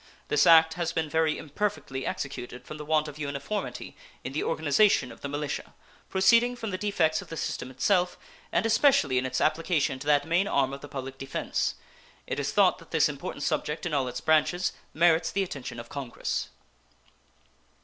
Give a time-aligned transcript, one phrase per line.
[0.29, 5.11] This act has been very imperfectly executed from the want of uniformity in the organization
[5.11, 5.75] of the militia,
[6.09, 8.17] proceeding from the defects of the system itself,
[8.51, 11.75] and especially in its application to that main arm of the public defense.
[12.25, 15.87] It is thought that this important subject in all its branches merits the attention of
[15.89, 16.49] Congress.